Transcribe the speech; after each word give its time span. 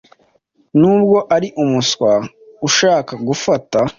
nubwo 0.79 1.17
ari 1.35 1.47
umuswa 1.63 2.11
ushaka 2.67 3.13
gufata 3.27 3.79